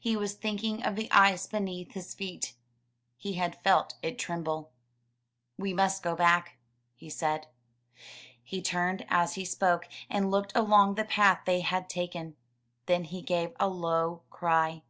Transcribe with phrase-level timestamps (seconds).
[0.00, 2.54] He was thinking of the ice beneath his feet.
[3.18, 4.72] He had felt it tremble.
[5.60, 6.56] ''We must go back,'*
[6.94, 7.46] he said.
[8.42, 12.36] He turned as he spoke, and looked along the path they had taken.
[12.86, 14.82] Then he gave a low cry.